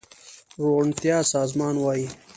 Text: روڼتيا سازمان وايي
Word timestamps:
روڼتيا 0.63 1.17
سازمان 1.31 1.75
وايي 1.83 2.03